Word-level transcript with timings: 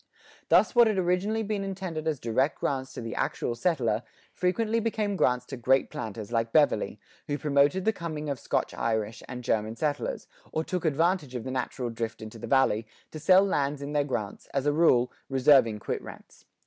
Thus 0.49 0.73
what 0.73 0.87
had 0.87 0.97
originally 0.97 1.43
been 1.43 1.63
intended 1.63 2.07
as 2.07 2.19
direct 2.19 2.57
grants 2.59 2.91
to 2.93 3.01
the 3.01 3.13
actual 3.13 3.53
settler, 3.53 4.01
frequently 4.33 4.79
became 4.79 5.15
grants 5.15 5.45
to 5.45 5.57
great 5.57 5.91
planters 5.91 6.31
like 6.31 6.51
Beverley, 6.51 6.99
who 7.27 7.37
promoted 7.37 7.85
the 7.85 7.93
coming 7.93 8.27
of 8.27 8.39
Scotch 8.39 8.73
Irish 8.73 9.21
and 9.29 9.43
German 9.43 9.75
settlers, 9.75 10.25
or 10.51 10.63
took 10.63 10.85
advantage 10.85 11.35
of 11.35 11.43
the 11.43 11.51
natural 11.51 11.91
drift 11.91 12.19
into 12.19 12.39
the 12.39 12.47
Valley, 12.47 12.87
to 13.11 13.19
sell 13.19 13.45
lands 13.45 13.79
in 13.79 13.93
their 13.93 14.03
grants, 14.03 14.47
as 14.55 14.65
a 14.65 14.73
rule, 14.73 15.11
reserving 15.29 15.77
quit 15.77 16.01
rents. 16.01 16.45